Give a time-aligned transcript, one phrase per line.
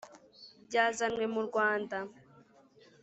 [0.67, 1.97] byazanywe mu Rwanda